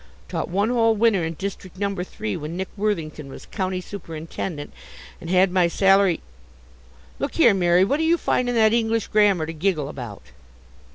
Taught 0.29 0.49
one 0.49 0.71
whole 0.71 0.95
winter 0.95 1.23
in 1.23 1.35
district 1.35 1.77
number 1.77 2.03
three 2.03 2.35
when 2.35 2.57
Nick 2.57 2.69
Worthington 2.75 3.29
was 3.29 3.45
county 3.45 3.79
superintendent, 3.79 4.73
and 5.21 5.29
had 5.29 5.51
my 5.51 5.67
salary 5.67 6.21
look 7.19 7.35
here, 7.35 7.53
Mary, 7.53 7.85
what 7.85 7.97
do 7.97 8.03
you 8.03 8.17
find 8.17 8.49
in 8.49 8.55
that 8.55 8.73
English 8.73 9.09
grammar 9.09 9.45
to 9.45 9.53
giggle 9.53 9.89
about? 9.89 10.23